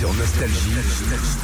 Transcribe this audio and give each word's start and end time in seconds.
Sur 0.00 0.14
Nostalgie, 0.14 0.72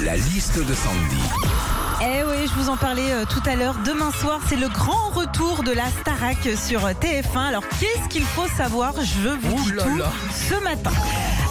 la 0.03 0.17
liste 0.17 0.59
de 0.67 0.73
Sandy. 0.73 1.86
Eh 2.03 2.23
oui, 2.25 2.47
je 2.47 2.53
vous 2.63 2.69
en 2.69 2.77
parlais 2.77 3.11
euh, 3.11 3.25
tout 3.25 3.41
à 3.49 3.57
l'heure. 3.57 3.75
Demain 3.85 4.11
soir, 4.11 4.41
c'est 4.49 4.57
le 4.57 4.69
grand 4.69 5.09
retour 5.15 5.63
de 5.63 5.73
la 5.73 5.87
Starac 6.01 6.37
sur 6.57 6.85
euh, 6.85 6.93
TF1. 6.93 7.39
Alors, 7.49 7.63
qu'est-ce 7.81 8.09
qu'il 8.11 8.25
faut 8.25 8.47
savoir? 8.55 8.93
Je 9.03 9.31
vous 9.31 9.63
dis 9.65 9.71
tout 9.73 10.03
ce 10.31 10.63
matin. 10.63 10.91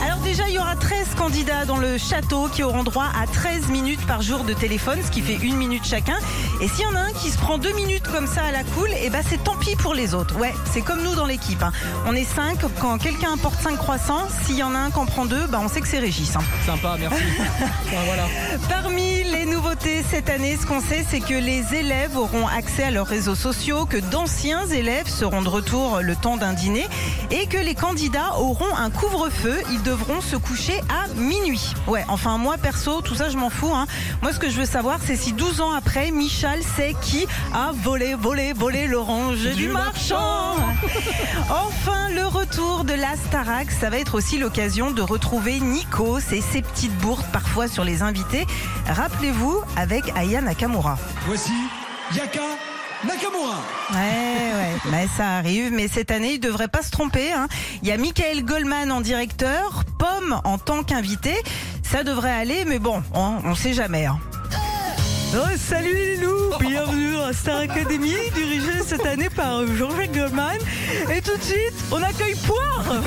Alors 0.05 0.19
déjà, 0.19 0.47
il 0.47 0.53
y 0.53 0.59
aura 0.59 0.75
13 0.75 1.15
candidats 1.17 1.65
dans 1.65 1.77
le 1.77 1.97
château 1.97 2.47
qui 2.47 2.61
auront 2.61 2.83
droit 2.83 3.07
à 3.19 3.25
13 3.25 3.69
minutes 3.69 4.05
par 4.05 4.21
jour 4.21 4.43
de 4.43 4.53
téléphone, 4.53 4.99
ce 5.03 5.09
qui 5.09 5.21
fait 5.21 5.33
une 5.41 5.55
minute 5.55 5.83
chacun. 5.85 6.17
Et 6.61 6.67
s'il 6.67 6.83
y 6.83 6.87
en 6.87 6.95
a 6.95 6.99
un 6.99 7.11
qui 7.13 7.31
se 7.31 7.37
prend 7.39 7.57
deux 7.57 7.73
minutes 7.73 8.07
comme 8.11 8.27
ça 8.27 8.43
à 8.43 8.51
la 8.51 8.63
cool, 8.63 8.89
et 9.01 9.09
ben 9.09 9.23
c'est 9.27 9.43
tant 9.43 9.55
pis 9.55 9.75
pour 9.75 9.95
les 9.95 10.13
autres. 10.13 10.37
Ouais, 10.37 10.53
c'est 10.71 10.81
comme 10.81 11.01
nous 11.01 11.15
dans 11.15 11.25
l'équipe. 11.25 11.63
hein. 11.63 11.71
On 12.05 12.13
est 12.13 12.23
5, 12.23 12.59
quand 12.79 12.97
quelqu'un 12.99 13.33
apporte 13.33 13.59
5 13.63 13.77
croissants, 13.77 14.27
s'il 14.45 14.57
y 14.57 14.63
en 14.63 14.75
a 14.75 14.77
un 14.77 14.91
qui 14.91 14.99
en 14.99 15.05
prend 15.07 15.25
deux, 15.25 15.47
bah 15.47 15.59
on 15.63 15.67
sait 15.69 15.81
que 15.81 15.87
c'est 15.87 15.99
Régis. 15.99 16.35
hein. 16.35 16.41
Sympa, 16.67 16.97
merci. 16.99 17.23
Enfin, 17.87 18.03
voilà. 18.05 18.23
Parmi 18.69 19.23
les 19.23 19.45
nouveautés 19.45 20.03
cette 20.09 20.29
année, 20.29 20.34
ce 20.37 20.65
qu'on 20.65 20.81
sait, 20.81 21.05
c'est 21.09 21.21
que 21.21 21.33
les 21.33 21.73
élèves 21.75 22.17
auront 22.17 22.45
accès 22.47 22.83
à 22.83 22.91
leurs 22.91 23.07
réseaux 23.07 23.35
sociaux, 23.35 23.85
que 23.85 23.97
d'anciens 23.97 24.65
élèves 24.67 25.07
seront 25.07 25.41
de 25.41 25.47
retour 25.47 26.01
le 26.01 26.15
temps 26.15 26.35
d'un 26.35 26.53
dîner 26.53 26.85
et 27.31 27.47
que 27.47 27.57
les 27.57 27.73
candidats 27.73 28.35
auront 28.37 28.75
un 28.75 28.89
couvre-feu. 28.89 29.57
Ils 29.71 29.81
devront 29.83 30.19
se 30.21 30.35
coucher 30.35 30.79
à 30.89 31.07
minuit. 31.15 31.73
Ouais, 31.87 32.03
enfin 32.09 32.37
moi 32.37 32.57
perso, 32.57 33.01
tout 33.01 33.15
ça 33.15 33.29
je 33.29 33.37
m'en 33.37 33.49
fous. 33.49 33.73
hein. 33.73 33.87
Moi 34.21 34.33
ce 34.33 34.39
que 34.39 34.49
je 34.49 34.57
veux 34.59 34.65
savoir, 34.65 34.99
c'est 35.05 35.15
si 35.15 35.31
12 35.31 35.61
ans 35.61 35.71
après, 35.71 36.11
Michel 36.11 36.61
sait 36.75 36.95
qui 37.01 37.25
a 37.53 37.71
volé, 37.71 38.13
volé, 38.13 38.51
volé 38.53 38.87
l'orange 38.87 39.37
du, 39.39 39.53
Du 39.53 39.67
marchand. 39.69 40.55
Enfin, 41.49 42.09
le 42.13 42.25
retour 42.25 42.83
de 42.83 42.93
la 42.93 43.15
Starac, 43.27 43.71
ça 43.71 43.89
va 43.89 43.97
être 43.99 44.15
aussi 44.15 44.37
l'occasion 44.37 44.91
de 44.91 45.01
retrouver 45.01 45.59
Nikos 45.59 46.19
et 46.31 46.41
ses 46.41 46.61
petites 46.61 46.95
bourdes 46.97 47.25
parfois 47.31 47.67
sur 47.67 47.83
les 47.83 48.01
invités. 48.01 48.45
Rappelez-vous 48.87 49.61
avec 49.75 50.11
Aya 50.25 50.41
Nakamura. 50.41 50.97
Voici 51.27 51.51
Yaka 52.15 52.41
Nakamura. 53.05 53.59
Ouais, 53.91 53.97
ouais, 53.97 54.75
mais 54.91 55.07
ça 55.15 55.37
arrive. 55.37 55.71
Mais 55.71 55.87
cette 55.87 56.09
année, 56.09 56.33
il 56.33 56.39
devrait 56.39 56.67
pas 56.67 56.81
se 56.81 56.89
tromper. 56.89 57.31
hein. 57.31 57.47
Il 57.83 57.87
y 57.89 57.91
a 57.91 57.97
Michael 57.97 58.43
Goldman 58.43 58.91
en 58.91 59.01
directeur, 59.01 59.83
Pomme 59.99 60.41
en 60.43 60.57
tant 60.57 60.81
qu'invité. 60.83 61.35
Ça 61.83 62.03
devrait 62.03 62.31
aller, 62.31 62.65
mais 62.65 62.79
bon, 62.79 63.03
on, 63.13 63.39
on 63.43 63.53
sait 63.55 63.73
jamais. 63.73 64.05
hein. 64.07 64.19
Oh, 65.35 65.45
salut 65.57 65.93
les 65.93 66.17
loups, 66.17 66.57
bienvenue 66.59 67.17
à 67.17 67.31
Star 67.33 67.59
Academy, 67.59 68.13
dirigée 68.33 68.81
cette 68.87 69.05
année 69.05 69.29
par 69.29 69.67
Jean-Jacques 69.67 70.13
Goldman. 70.13 70.57
Et 71.13 71.21
tout 71.21 71.35
de 71.37 71.43
suite, 71.43 71.73
on 71.91 72.01
accueille 72.01 72.35
Poire. 72.47 73.01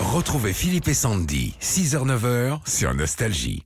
Retrouvez 0.00 0.52
Philippe 0.54 0.88
et 0.88 0.94
Sandy, 0.94 1.54
6h-9h 1.60 2.60
sur 2.64 2.94
Nostalgie. 2.94 3.64